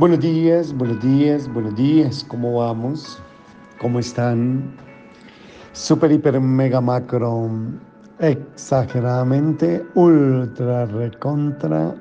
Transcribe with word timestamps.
Buenos 0.00 0.20
días, 0.20 0.72
buenos 0.72 0.98
días, 1.02 1.52
buenos 1.52 1.76
días. 1.76 2.24
¿Cómo 2.26 2.54
vamos? 2.54 3.22
¿Cómo 3.78 3.98
están? 3.98 4.74
Super, 5.74 6.10
hiper, 6.10 6.40
mega, 6.40 6.80
macro, 6.80 7.50
exageradamente, 8.18 9.84
ultra, 9.94 10.86
recontra. 10.86 11.94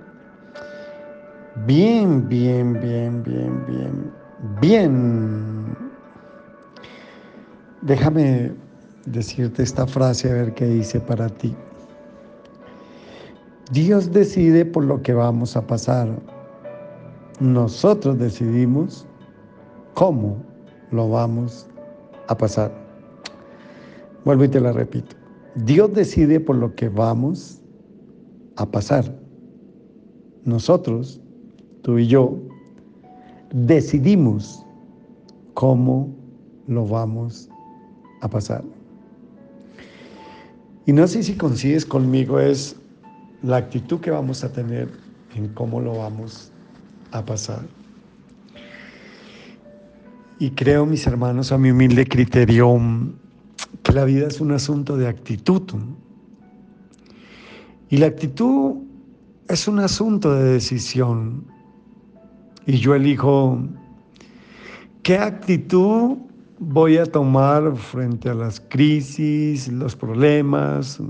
Bien, 1.66 2.26
bien, 2.30 2.72
bien, 2.80 3.22
bien, 3.22 3.66
bien, 3.68 4.14
bien. 4.62 5.78
Déjame 7.82 8.54
decirte 9.08 9.62
esta 9.62 9.86
frase 9.86 10.32
a 10.32 10.36
ver 10.36 10.54
qué 10.54 10.68
dice 10.68 11.02
para 11.02 11.28
ti. 11.28 11.54
Dios 13.74 14.10
decide 14.14 14.64
por 14.64 14.86
lo 14.86 15.02
que 15.02 15.14
vamos 15.14 15.58
a 15.58 15.68
pasar 15.68 16.39
nosotros 17.40 18.18
decidimos 18.20 19.06
cómo 19.94 20.38
lo 20.92 21.10
vamos 21.10 21.68
a 22.28 22.38
pasar. 22.38 22.72
Vuelvo 24.26 24.44
y 24.44 24.50
te 24.50 24.60
la 24.60 24.72
repito. 24.72 25.16
Dios 25.56 25.94
decide 25.94 26.40
por 26.40 26.58
lo 26.58 26.76
que 26.76 26.90
vamos 26.90 27.62
a 28.58 28.66
pasar. 28.66 29.06
Nosotros, 30.44 31.22
tú 31.82 31.98
y 31.98 32.08
yo, 32.08 32.38
decidimos 33.54 34.66
cómo 35.54 36.14
lo 36.68 36.86
vamos 36.86 37.50
a 38.22 38.30
pasar. 38.30 38.64
Y 40.86 40.94
no 40.94 41.08
sé 41.08 41.24
si 41.24 41.36
coincides 41.36 41.86
conmigo, 41.86 42.40
es 42.40 42.76
la 43.44 43.58
actitud 43.58 44.00
que 44.00 44.12
vamos 44.12 44.44
a 44.44 44.52
tener 44.52 44.90
en 45.36 45.48
cómo 45.50 45.80
lo 45.80 45.98
vamos 45.98 46.52
a 47.12 47.26
pasar. 47.26 47.62
Y 50.40 50.52
creo, 50.52 50.86
mis 50.86 51.06
hermanos, 51.06 51.52
a 51.52 51.58
mi 51.58 51.72
humilde 51.72 52.08
criterio, 52.08 52.80
que 53.84 53.92
la 53.92 54.06
vida 54.06 54.28
es 54.28 54.40
un 54.40 54.52
asunto 54.52 54.96
de 54.96 55.08
actitud. 55.08 55.64
Y 57.90 57.98
la 57.98 58.08
actitud 58.08 58.76
es 59.50 59.68
un 59.68 59.80
asunto 59.80 60.34
de 60.34 60.54
decisión. 60.54 61.44
Y 62.66 62.78
yo 62.78 62.96
elijo 62.96 63.60
qué 65.04 65.18
actitud 65.18 66.18
voy 66.60 66.98
a 66.98 67.06
tomar 67.06 67.76
frente 67.76 68.30
a 68.30 68.34
las 68.34 68.60
crisis, 68.60 69.68
los 69.70 69.96
problemas 69.96 71.02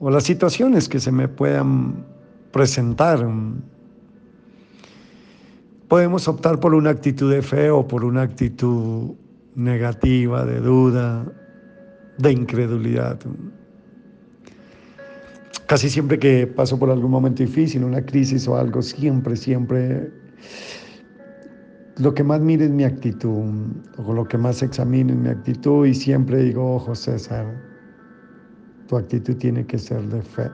o 0.00 0.10
las 0.10 0.24
situaciones 0.24 0.88
que 0.88 1.00
se 1.00 1.12
me 1.12 1.28
puedan 1.28 2.04
presentar. 2.52 3.26
Podemos 5.88 6.26
optar 6.26 6.58
por 6.58 6.74
una 6.74 6.90
actitud 6.90 7.30
de 7.30 7.42
fe 7.42 7.70
o 7.70 7.86
por 7.86 8.04
una 8.04 8.22
actitud 8.22 9.14
negativa, 9.54 10.44
de 10.44 10.60
duda, 10.60 11.24
de 12.18 12.32
incredulidad. 12.32 13.18
Casi 15.66 15.88
siempre 15.88 16.18
que 16.18 16.46
paso 16.46 16.78
por 16.78 16.90
algún 16.90 17.10
momento 17.10 17.42
difícil, 17.42 17.84
una 17.84 18.04
crisis 18.04 18.46
o 18.48 18.56
algo, 18.56 18.82
siempre, 18.82 19.36
siempre 19.36 20.12
lo 21.98 22.14
que 22.14 22.22
más 22.22 22.40
mire 22.40 22.66
es 22.66 22.70
mi 22.70 22.84
actitud, 22.84 23.44
o 23.96 24.12
lo 24.12 24.24
que 24.26 24.36
más 24.36 24.62
examino 24.62 25.12
es 25.12 25.18
mi 25.18 25.28
actitud 25.28 25.86
y 25.86 25.94
siempre 25.94 26.42
digo, 26.42 26.76
ojo 26.76 26.94
César, 26.94 27.46
tu 28.86 28.96
actitud 28.96 29.36
tiene 29.36 29.64
que 29.66 29.78
ser 29.78 30.02
de 30.08 30.20
fe. 30.20 30.50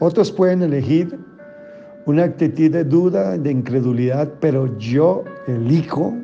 Otros 0.00 0.30
pueden 0.30 0.62
elegir 0.62 1.18
una 2.06 2.24
actitud 2.24 2.70
de 2.70 2.84
duda, 2.84 3.38
de 3.38 3.50
incredulidad, 3.50 4.32
pero 4.40 4.76
yo 4.78 5.24
elijo 5.46 6.14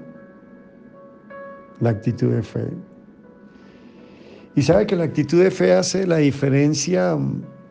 la 1.80 1.90
actitud 1.90 2.32
de 2.32 2.42
fe. 2.42 2.68
Y 4.54 4.62
sabe 4.62 4.86
que 4.86 4.96
la 4.96 5.04
actitud 5.04 5.42
de 5.42 5.50
fe 5.50 5.72
hace 5.72 6.06
la 6.06 6.16
diferencia 6.16 7.16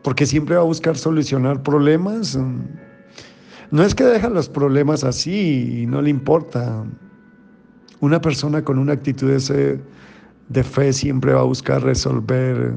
porque 0.02 0.26
siempre 0.26 0.56
va 0.56 0.62
a 0.62 0.64
buscar 0.64 0.96
solucionar 0.96 1.62
problemas. 1.62 2.38
No 3.70 3.82
es 3.84 3.94
que 3.94 4.04
deja 4.04 4.28
los 4.28 4.48
problemas 4.48 5.04
así 5.04 5.82
y 5.82 5.86
no 5.86 6.02
le 6.02 6.10
importa. 6.10 6.84
Una 8.00 8.20
persona 8.20 8.64
con 8.64 8.78
una 8.78 8.94
actitud 8.94 9.30
de, 9.30 10.64
fe 10.64 10.92
siempre 10.92 11.32
va 11.32 11.40
a 11.40 11.44
buscar 11.44 11.82
resolver. 11.82 12.74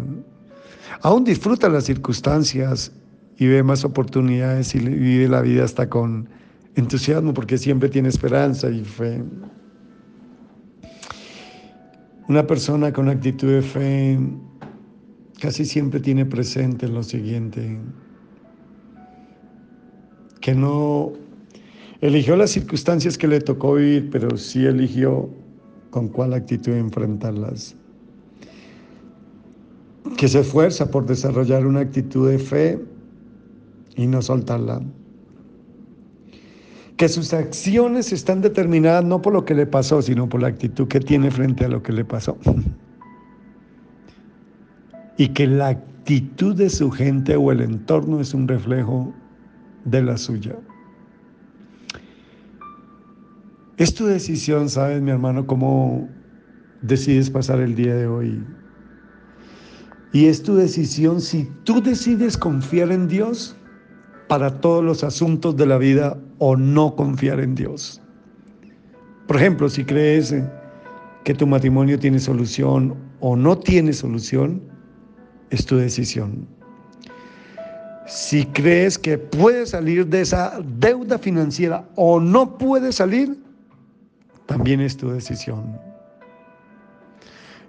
Aún 1.02 1.24
disfruta 1.24 1.69
las 1.69 1.85
circunstancias 1.85 2.91
y 3.38 3.48
ve 3.48 3.64
más 3.64 3.84
oportunidades 3.84 4.76
y 4.76 4.80
vive 4.80 5.28
la 5.28 5.42
vida 5.42 5.64
hasta 5.64 5.90
con 5.90 6.30
entusiasmo 6.76 7.34
porque 7.34 7.58
siempre 7.58 7.90
tiene 7.90 8.10
esperanza 8.10 8.70
y 8.70 8.84
fe. 8.84 9.24
Una 12.30 12.48
persona 12.48 12.94
con 12.94 13.10
actitud 13.10 13.50
de 13.50 13.62
fe 13.62 14.20
casi 15.40 15.66
siempre 15.66 16.00
tiene 16.00 16.26
presente 16.26 16.88
lo 16.88 17.04
siguiente, 17.04 17.78
que 20.40 20.56
no 20.56 21.12
eligió 22.00 22.38
las 22.38 22.52
circunstancias 22.52 23.18
que 23.18 23.28
le 23.28 23.42
tocó 23.42 23.76
vivir, 23.76 24.10
pero 24.10 24.38
sí 24.38 24.66
eligió 24.66 25.30
con 25.90 26.08
cuál 26.08 26.34
actitud 26.34 26.72
enfrentarlas. 26.74 27.76
Que 30.18 30.28
se 30.28 30.40
esfuerza 30.40 30.90
por 30.90 31.06
desarrollar 31.06 31.66
una 31.66 31.82
actitud 31.82 32.30
de 32.30 32.40
fe 32.40 32.80
y 33.96 34.08
no 34.08 34.22
soltarla. 34.22 34.81
Que 36.98 37.09
sus 37.09 37.34
acciones 37.34 38.14
están 38.14 38.42
determinadas 38.42 39.04
no 39.04 39.22
por 39.22 39.34
lo 39.34 39.46
que 39.46 39.56
le 39.56 39.66
pasó, 39.66 40.02
sino 40.02 40.30
por 40.30 40.42
la 40.42 40.48
actitud 40.48 40.88
que 40.88 41.00
tiene 41.00 41.31
frente 41.31 41.66
a 41.66 41.70
lo 41.70 41.81
que 41.81 41.94
le 41.94 42.06
pasó. 42.06 42.38
Y 45.16 45.28
que 45.28 45.46
la 45.46 45.68
actitud 45.68 46.56
de 46.56 46.72
su 46.72 46.90
gente 46.90 47.36
o 47.36 47.52
el 47.52 47.62
entorno 47.62 48.20
es 48.20 48.34
un 48.34 48.48
reflejo 48.48 49.14
de 49.86 50.02
la 50.02 50.18
suya. 50.18 50.56
Es 53.78 53.94
tu 53.94 54.08
decisión, 54.08 54.70
sabes, 54.70 55.03
mi 55.03 55.12
hermano, 55.12 55.46
cómo 55.46 56.09
decides 56.82 57.30
pasar 57.30 57.59
el 57.59 57.76
día 57.76 57.96
de 57.96 58.08
hoy. 58.08 58.44
Y 60.14 60.26
es 60.26 60.42
tu 60.42 60.56
decisión 60.56 61.22
si 61.22 61.50
tú 61.64 61.82
decides 61.82 62.38
confiar 62.38 62.92
en 62.92 63.08
Dios 63.08 63.56
para 64.28 64.61
todos 64.61 64.84
los 64.84 65.03
asuntos 65.03 65.56
de 65.56 65.66
la 65.66 65.78
vida 65.78 66.17
o 66.39 66.56
no 66.56 66.95
confiar 66.95 67.39
en 67.39 67.56
Dios. 67.56 68.01
Por 69.28 69.38
ejemplo, 69.38 69.69
si 69.69 69.84
crees 69.85 70.34
que 71.23 71.34
tu 71.34 71.47
matrimonio 71.47 71.97
tiene 72.00 72.19
solución 72.19 72.95
o 73.19 73.35
no 73.35 73.57
tiene 73.57 73.94
solución, 73.94 74.61
es 75.50 75.66
tu 75.66 75.78
decisión. 75.78 76.47
Si 78.06 78.45
crees 78.45 78.97
que 78.97 79.17
puedes 79.17 79.69
salir 79.69 80.06
de 80.07 80.22
esa 80.22 80.59
deuda 80.78 81.17
financiera 81.17 81.88
o 81.95 82.19
no 82.19 82.57
puedes 82.57 82.95
salir, 82.95 83.38
también 84.45 84.81
es 84.81 84.97
tu 84.97 85.09
decisión. 85.09 85.79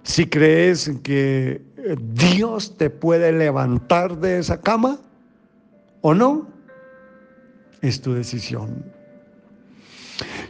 Si 0.03 0.27
crees 0.27 0.91
que 1.03 1.63
Dios 2.15 2.77
te 2.77 2.91
puede 2.91 3.33
levantar 3.33 4.19
de 4.19 4.39
esa 4.39 4.61
cama, 4.61 4.99
o 6.07 6.13
no, 6.13 6.47
es 7.81 8.03
tu 8.03 8.13
decisión. 8.13 8.85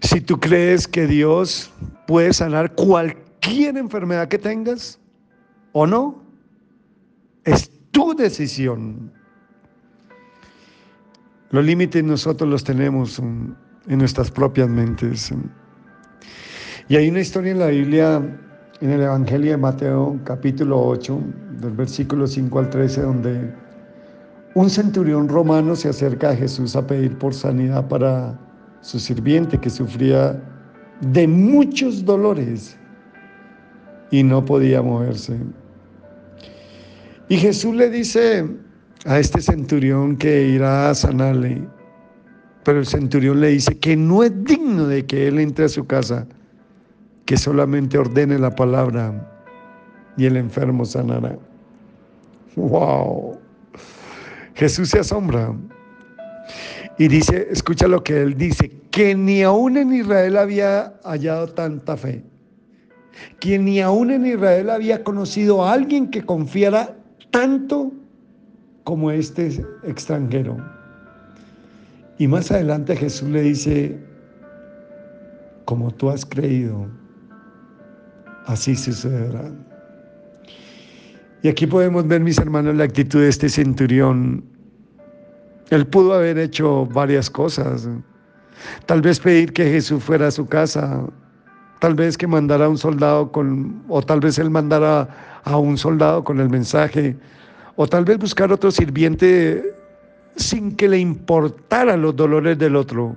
Si 0.03 0.21
tú 0.21 0.41
crees 0.41 0.89
que 0.89 1.07
Dios 1.07 1.73
puede 2.09 2.33
sanar 2.33 2.75
cualquier 2.75 3.77
enfermedad 3.77 4.27
que 4.27 4.39
tengas 4.39 4.99
o 5.71 5.87
no, 5.87 6.25
es 7.45 7.71
tu 7.93 8.17
decisión. 8.17 9.13
Los 11.51 11.65
límites 11.65 12.03
nosotros 12.03 12.51
los 12.51 12.65
tenemos 12.65 13.21
en 13.21 13.57
nuestras 13.87 14.33
propias 14.33 14.69
mentes. 14.69 15.33
Y 16.89 16.97
hay 16.97 17.09
una 17.09 17.21
historia 17.21 17.53
en 17.53 17.59
la 17.61 17.69
Biblia, 17.69 18.17
en 18.81 18.91
el 18.91 19.03
Evangelio 19.03 19.53
de 19.53 19.59
Mateo, 19.59 20.19
capítulo 20.25 20.85
8, 20.85 21.21
del 21.61 21.75
versículo 21.75 22.27
5 22.27 22.59
al 22.59 22.71
13, 22.71 23.03
donde 23.03 23.64
un 24.55 24.71
centurión 24.71 25.29
romano 25.29 25.75
se 25.75 25.89
acerca 25.89 26.31
a 26.31 26.37
Jesús 26.37 26.77
a 26.77 26.87
pedir 26.87 27.19
por 27.19 27.35
sanidad 27.35 27.89
para 27.89 28.39
su 28.81 29.01
sirviente 29.01 29.59
que 29.59 29.69
sufría 29.69 30.41
de 31.01 31.27
muchos 31.27 32.05
dolores 32.05 32.77
y 34.11 34.23
no 34.23 34.45
podía 34.45 34.81
moverse. 34.81 35.37
Y 37.29 37.37
Jesús 37.37 37.75
le 37.75 37.91
dice 37.91 38.49
a 39.07 39.19
este 39.19 39.41
centurión 39.41 40.17
que 40.17 40.47
irá 40.49 40.91
a 40.91 40.95
sanarle, 40.95 41.67
pero 42.63 42.79
el 42.79 42.87
centurión 42.87 43.41
le 43.41 43.49
dice 43.49 43.77
que 43.79 43.97
no 43.97 44.23
es 44.23 44.33
digno 44.45 44.87
de 44.87 45.05
que 45.05 45.27
él 45.27 45.41
entre 45.41 45.65
a 45.65 45.69
su 45.69 45.87
casa, 45.87 46.27
que 47.25 47.37
solamente 47.37 47.99
ordene 47.99 48.39
la 48.39 48.55
palabra 48.55 49.31
y 50.17 50.27
el 50.27 50.37
enfermo 50.37 50.85
sanará. 50.85 51.37
¡Wow! 52.55 53.34
Jesús 54.55 54.91
se 54.91 55.01
asombra. 55.01 55.55
Y 56.99 57.09
dice, 57.09 57.49
escucha 57.51 57.89
lo 57.89 58.05
que 58.05 58.23
él 58.23 58.37
dice, 58.37 58.71
que 58.91 59.15
ni 59.15 59.43
aún 59.43 59.77
en 59.77 59.93
Israel 59.93 60.37
había 60.37 60.95
hallado 61.03 61.49
tanta 61.49 61.97
fe, 61.97 62.23
que 63.41 63.59
ni 63.59 63.81
aún 63.81 64.13
en 64.13 64.27
Israel 64.27 64.71
había 64.71 65.03
conocido 65.03 65.65
a 65.65 65.73
alguien 65.73 66.09
que 66.09 66.23
confiara 66.23 66.95
tanto 67.33 67.91
como 68.85 69.11
este 69.11 69.65
extranjero. 69.83 70.57
Y 72.19 72.29
más 72.29 72.53
adelante 72.53 72.95
Jesús 72.95 73.29
le 73.29 73.43
dice, 73.43 73.99
como 75.65 75.91
tú 75.91 76.11
has 76.11 76.25
creído, 76.25 76.87
así 78.47 78.77
sucederá. 78.77 79.51
Y 81.45 81.49
aquí 81.49 81.67
podemos 81.67 82.09
ver, 82.09 82.23
mis 82.23 82.39
hermanos, 82.39 82.75
la 82.75 82.85
actitud 82.85 83.21
de 83.21 83.29
este 83.29 83.51
centurión. 83.51 84.43
Él 85.69 85.87
pudo 85.87 86.15
haber 86.15 86.39
hecho 86.39 86.87
varias 86.87 87.29
cosas. 87.29 87.87
Tal 88.87 89.03
vez 89.03 89.21
pedir 89.21 89.53
que 89.53 89.67
Jesús 89.67 90.03
fuera 90.03 90.29
a 90.29 90.31
su 90.31 90.47
casa, 90.47 91.05
tal 91.81 91.97
vez 91.97 92.17
que 92.17 92.27
mandara 92.27 92.65
a 92.65 92.71
un 92.71 92.79
soldado 92.79 93.31
con, 93.31 93.85
o 93.89 94.01
tal 94.01 94.21
vez 94.21 94.39
él 94.39 94.49
mandara 94.49 95.43
a 95.45 95.59
un 95.59 95.77
soldado 95.77 96.25
con 96.25 96.41
el 96.41 96.49
mensaje, 96.49 97.15
o 97.77 97.87
tal 97.87 98.07
vez 98.07 98.17
buscar 98.17 98.51
otro 98.51 98.71
sirviente 98.71 99.71
sin 100.37 100.75
que 100.75 100.89
le 100.89 100.99
importara 100.99 101.99
los 101.99 102.17
dolores 102.17 102.57
del 102.57 102.75
otro. 102.75 103.15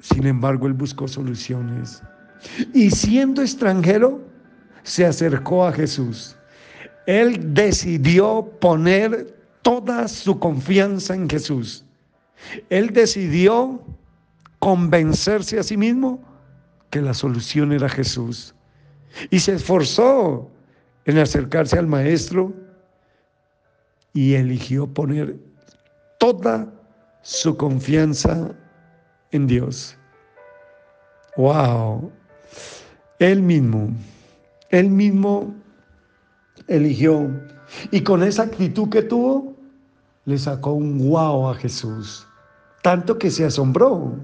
Sin 0.00 0.26
embargo, 0.26 0.66
él 0.66 0.72
buscó 0.72 1.06
soluciones. 1.06 2.02
Y 2.74 2.90
siendo 2.90 3.42
extranjero, 3.42 4.20
se 4.82 5.06
acercó 5.06 5.64
a 5.64 5.70
Jesús. 5.70 6.36
Él 7.06 7.54
decidió 7.54 8.50
poner 8.60 9.36
toda 9.62 10.08
su 10.08 10.38
confianza 10.38 11.14
en 11.14 11.28
Jesús. 11.28 11.84
Él 12.68 12.92
decidió 12.92 13.82
convencerse 14.58 15.58
a 15.58 15.62
sí 15.62 15.76
mismo 15.76 16.22
que 16.90 17.00
la 17.00 17.14
solución 17.14 17.72
era 17.72 17.88
Jesús. 17.88 18.54
Y 19.30 19.40
se 19.40 19.54
esforzó 19.54 20.50
en 21.04 21.18
acercarse 21.18 21.78
al 21.78 21.86
Maestro 21.86 22.52
y 24.12 24.34
eligió 24.34 24.86
poner 24.86 25.36
toda 26.18 26.72
su 27.22 27.56
confianza 27.56 28.52
en 29.32 29.46
Dios. 29.46 29.96
¡Wow! 31.36 32.10
Él 33.18 33.42
mismo, 33.42 33.90
él 34.70 34.90
mismo 34.90 35.54
eligió 36.70 37.28
y 37.90 38.02
con 38.02 38.22
esa 38.22 38.44
actitud 38.44 38.88
que 38.88 39.02
tuvo, 39.02 39.54
le 40.24 40.38
sacó 40.38 40.72
un 40.72 41.10
wow 41.10 41.50
a 41.50 41.54
Jesús, 41.54 42.26
tanto 42.82 43.18
que 43.18 43.30
se 43.30 43.44
asombró. 43.44 44.14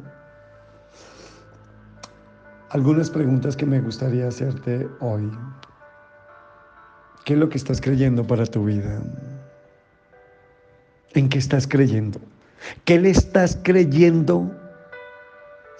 Algunas 2.70 3.10
preguntas 3.10 3.56
que 3.56 3.66
me 3.66 3.80
gustaría 3.80 4.28
hacerte 4.28 4.88
hoy. 5.00 5.30
¿Qué 7.24 7.34
es 7.34 7.38
lo 7.38 7.48
que 7.48 7.58
estás 7.58 7.80
creyendo 7.80 8.24
para 8.24 8.46
tu 8.46 8.64
vida? 8.64 9.02
¿En 11.14 11.28
qué 11.28 11.38
estás 11.38 11.66
creyendo? 11.66 12.20
¿Qué 12.84 12.98
le 12.98 13.10
estás 13.10 13.58
creyendo 13.62 14.50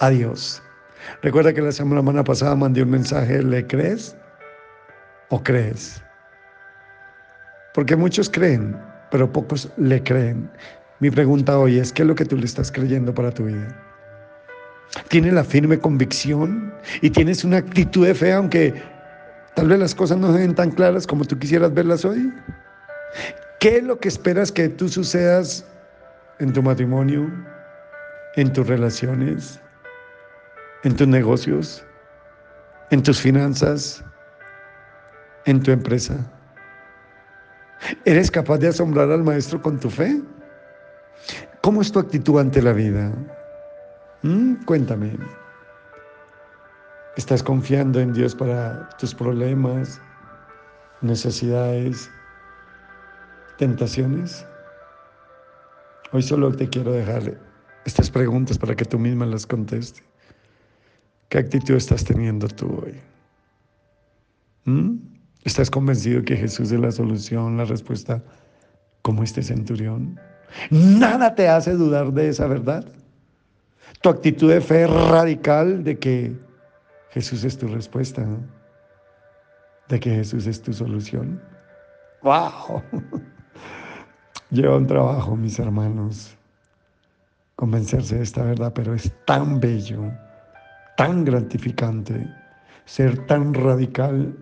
a 0.00 0.10
Dios? 0.10 0.62
Recuerda 1.22 1.52
que 1.52 1.60
la 1.60 1.72
semana 1.72 2.24
pasada 2.24 2.56
mandé 2.56 2.82
un 2.82 2.90
mensaje, 2.90 3.42
¿le 3.42 3.66
crees 3.66 4.16
o 5.30 5.42
crees? 5.42 6.02
Porque 7.76 7.94
muchos 7.94 8.31
creen, 8.31 8.75
pero 9.11 9.31
pocos 9.31 9.70
le 9.76 10.02
creen. 10.02 10.50
Mi 11.00 11.11
pregunta 11.11 11.58
hoy 11.58 11.78
es, 11.78 11.93
¿qué 11.93 12.02
es 12.02 12.08
lo 12.08 12.14
que 12.14 12.25
tú 12.25 12.34
le 12.38 12.46
estás 12.46 12.73
creyendo 12.73 13.12
para 13.12 13.31
tu 13.31 13.44
vida? 13.44 13.69
¿Tienes 15.08 15.34
la 15.34 15.44
firme 15.44 15.78
convicción 15.78 16.73
y 17.02 17.11
tienes 17.11 17.44
una 17.44 17.58
actitud 17.58 18.06
de 18.06 18.14
fe 18.14 18.32
aunque 18.32 18.82
tal 19.55 19.69
vez 19.69 19.78
las 19.78 19.94
cosas 19.94 20.17
no 20.17 20.32
se 20.32 20.38
ven 20.38 20.55
tan 20.55 20.70
claras 20.70 21.06
como 21.06 21.26
tú 21.26 21.38
quisieras 21.38 21.75
verlas 21.75 22.06
hoy? 22.06 22.32
¿Qué 23.61 23.76
es 23.76 23.84
lo 23.84 23.99
que 23.99 24.08
esperas 24.08 24.50
que 24.50 24.70
tú 24.70 24.88
sucedas 24.88 25.67
en 26.38 26.55
tu 26.55 26.62
matrimonio, 26.62 27.31
en 28.37 28.50
tus 28.55 28.67
relaciones, 28.67 29.61
en 30.82 30.96
tus 30.96 31.08
negocios, 31.08 31.84
en 32.90 33.02
tus 33.02 33.20
finanzas, 33.20 34.02
en 35.44 35.62
tu 35.62 35.73
empresa? 35.73 36.17
¿Eres 38.05 38.31
capaz 38.31 38.58
de 38.58 38.69
asombrar 38.69 39.11
al 39.11 39.23
maestro 39.23 39.61
con 39.61 39.78
tu 39.78 39.90
fe? 39.90 40.20
¿Cómo 41.62 41.82
es 41.82 41.90
tu 41.90 41.99
actitud 41.99 42.38
ante 42.38 42.62
la 42.62 42.73
vida? 42.73 43.12
¿Mm? 44.23 44.64
Cuéntame. 44.64 45.17
¿Estás 47.17 47.43
confiando 47.43 47.99
en 48.00 48.12
Dios 48.12 48.34
para 48.34 48.88
tus 48.99 49.14
problemas, 49.14 50.00
necesidades, 51.00 52.11
tentaciones? 53.58 54.46
Hoy 56.12 56.23
solo 56.23 56.52
te 56.52 56.69
quiero 56.69 56.93
dejar 56.93 57.38
estas 57.84 58.11
preguntas 58.11 58.58
para 58.58 58.75
que 58.75 58.84
tú 58.84 58.99
misma 58.99 59.26
las 59.26 59.46
contestes. 59.46 60.02
¿Qué 61.28 61.38
actitud 61.38 61.75
estás 61.75 62.05
teniendo 62.05 62.49
tú 62.49 62.82
hoy? 62.84 63.00
¿Mm? 64.64 65.15
¿Estás 65.46 65.70
convencido 65.70 66.25
que 66.25 66.37
Jesús 66.37 66.72
es 66.72 66.81
la 66.81 66.90
solución, 66.90 67.56
la 67.56 67.64
respuesta, 67.64 68.20
como 69.02 69.22
este 69.22 69.44
centurión? 69.44 70.19
Nada 70.70 71.37
te 71.37 71.48
hace 71.48 71.75
dudar 71.75 72.12
de 72.12 72.31
esa 72.31 72.48
verdad. 72.48 72.84
Tu 74.02 74.08
actitud 74.08 74.50
de 74.50 74.60
fe 74.60 74.88
radical 74.88 75.84
de 75.84 76.00
que 76.00 76.37
Jesús 77.10 77.44
es 77.44 77.56
tu 77.56 77.69
respuesta, 77.69 78.26
de 79.88 80.00
que 80.00 80.10
Jesús 80.16 80.48
es 80.48 80.60
tu 80.60 80.72
solución. 80.72 81.40
¡Wow! 82.25 82.82
Lleva 84.50 84.76
un 84.76 84.88
trabajo, 84.88 85.37
mis 85.37 85.60
hermanos, 85.60 86.37
convencerse 87.54 88.16
de 88.16 88.25
esta 88.25 88.42
verdad, 88.42 88.72
pero 88.75 88.94
es 88.94 89.12
tan 89.26 89.60
bello, 89.60 90.10
tan 90.96 91.25
gratificante 91.25 92.28
ser 92.84 93.26
tan 93.26 93.54
radical 93.54 94.37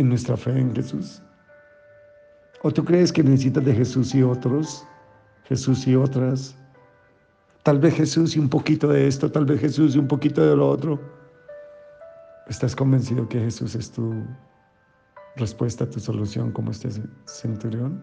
en 0.00 0.08
nuestra 0.08 0.36
fe 0.36 0.50
en 0.50 0.74
Jesús. 0.74 1.22
¿O 2.62 2.70
tú 2.70 2.84
crees 2.84 3.12
que 3.12 3.22
necesitas 3.22 3.64
de 3.64 3.74
Jesús 3.74 4.14
y 4.14 4.22
otros? 4.22 4.86
Jesús 5.44 5.86
y 5.86 5.94
otras. 5.94 6.56
Tal 7.62 7.78
vez 7.78 7.94
Jesús 7.94 8.36
y 8.36 8.38
un 8.38 8.48
poquito 8.48 8.88
de 8.88 9.06
esto, 9.06 9.30
tal 9.30 9.44
vez 9.44 9.60
Jesús 9.60 9.94
y 9.94 9.98
un 9.98 10.08
poquito 10.08 10.42
de 10.44 10.56
lo 10.56 10.68
otro. 10.68 11.00
¿Estás 12.48 12.74
convencido 12.74 13.28
que 13.28 13.38
Jesús 13.38 13.74
es 13.74 13.90
tu 13.90 14.24
respuesta, 15.36 15.88
tu 15.88 16.00
solución 16.00 16.50
como 16.52 16.70
este 16.70 16.88
centurión? 17.26 18.02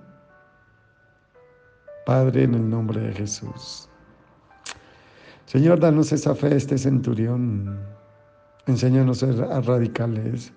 Padre, 2.06 2.44
en 2.44 2.54
el 2.54 2.70
nombre 2.70 3.01
de 3.01 3.13
Jesús. 3.13 3.89
Señor, 5.46 5.80
danos 5.80 6.12
esa 6.12 6.36
fe, 6.36 6.56
este 6.56 6.77
centurión. 6.77 7.80
Enséñanos 8.68 9.24
a 9.24 9.34
ser 9.34 9.66
radicales 9.66 10.54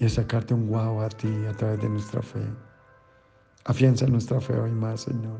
y 0.00 0.06
a 0.06 0.08
sacarte 0.08 0.54
un 0.54 0.66
guau 0.66 1.02
a 1.02 1.08
ti 1.10 1.28
a 1.46 1.52
través 1.52 1.80
de 1.82 1.88
nuestra 1.88 2.22
fe. 2.22 2.40
Afianza 3.66 4.06
nuestra 4.06 4.40
fe 4.40 4.58
hoy 4.58 4.72
más, 4.72 5.02
Señor. 5.02 5.38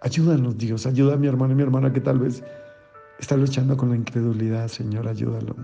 Ayúdanos, 0.00 0.58
Dios. 0.58 0.84
Ayuda 0.84 1.14
a 1.14 1.16
mi 1.16 1.28
hermano 1.28 1.52
y 1.52 1.56
mi 1.56 1.62
hermana 1.62 1.92
que 1.92 2.00
tal 2.00 2.18
vez 2.18 2.42
está 3.20 3.36
luchando 3.36 3.76
con 3.76 3.90
la 3.90 3.96
incredulidad, 3.96 4.66
Señor. 4.66 5.06
Ayúdalo. 5.06 5.54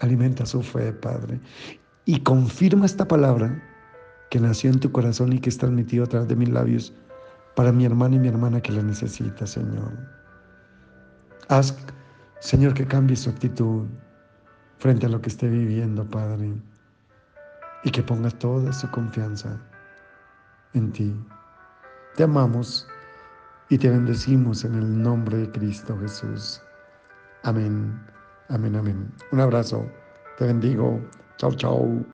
Alimenta 0.00 0.46
su 0.46 0.62
fe, 0.62 0.90
Padre. 0.94 1.38
Y 2.06 2.20
confirma 2.20 2.86
esta 2.86 3.06
palabra 3.06 3.62
que 4.30 4.40
nació 4.40 4.70
en 4.70 4.80
tu 4.80 4.90
corazón 4.90 5.34
y 5.34 5.38
que 5.38 5.50
es 5.50 5.58
transmitido 5.58 6.04
a 6.04 6.08
través 6.08 6.28
de 6.28 6.36
mis 6.36 6.48
labios 6.48 6.94
para 7.54 7.72
mi 7.72 7.84
hermano 7.84 8.16
y 8.16 8.20
mi 8.20 8.28
hermana 8.28 8.62
que 8.62 8.72
la 8.72 8.82
necesita, 8.82 9.46
Señor. 9.46 9.92
Haz, 11.48 11.76
Señor, 12.40 12.72
que 12.72 12.86
cambie 12.86 13.16
su 13.16 13.28
actitud 13.28 13.86
frente 14.78 15.06
a 15.06 15.08
lo 15.08 15.20
que 15.20 15.28
esté 15.28 15.48
viviendo, 15.48 16.04
Padre, 16.08 16.52
y 17.84 17.90
que 17.90 18.02
ponga 18.02 18.30
toda 18.30 18.72
su 18.72 18.90
confianza 18.90 19.60
en 20.74 20.92
ti. 20.92 21.14
Te 22.16 22.24
amamos 22.24 22.86
y 23.68 23.78
te 23.78 23.90
bendecimos 23.90 24.64
en 24.64 24.74
el 24.74 25.02
nombre 25.02 25.38
de 25.38 25.50
Cristo 25.50 25.98
Jesús. 26.00 26.60
Amén, 27.42 28.00
amén, 28.48 28.76
amén. 28.76 29.12
Un 29.32 29.40
abrazo, 29.40 29.84
te 30.38 30.46
bendigo. 30.46 31.00
Chao, 31.36 31.52
chao. 31.52 31.98